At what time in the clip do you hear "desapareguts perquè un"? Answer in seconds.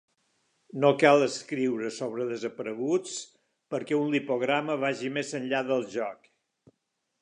2.31-4.13